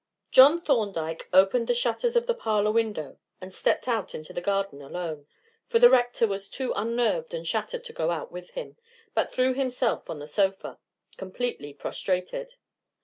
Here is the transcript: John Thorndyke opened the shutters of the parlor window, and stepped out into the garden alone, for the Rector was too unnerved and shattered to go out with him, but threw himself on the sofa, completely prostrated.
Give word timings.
John 0.31 0.59
Thorndyke 0.59 1.29
opened 1.31 1.67
the 1.67 1.75
shutters 1.75 2.15
of 2.15 2.25
the 2.25 2.33
parlor 2.33 2.71
window, 2.71 3.19
and 3.39 3.53
stepped 3.53 3.87
out 3.87 4.15
into 4.15 4.33
the 4.33 4.41
garden 4.41 4.81
alone, 4.81 5.27
for 5.67 5.77
the 5.77 5.91
Rector 5.91 6.25
was 6.25 6.49
too 6.49 6.73
unnerved 6.75 7.35
and 7.35 7.45
shattered 7.47 7.83
to 7.83 7.93
go 7.93 8.09
out 8.09 8.31
with 8.31 8.49
him, 8.57 8.77
but 9.13 9.31
threw 9.31 9.53
himself 9.53 10.09
on 10.09 10.17
the 10.17 10.27
sofa, 10.27 10.79
completely 11.17 11.71
prostrated. 11.71 12.55